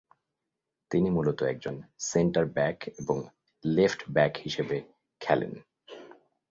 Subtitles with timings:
[0.91, 1.75] তিনি মূলত একজন
[1.99, 3.17] সেন্টার-ব্যাক এবং
[3.63, 4.77] লেফট-ব্যাক হিসেবে
[5.21, 5.53] খেলেন।